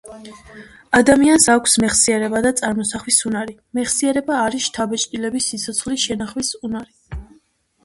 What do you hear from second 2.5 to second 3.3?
წარმოსახვის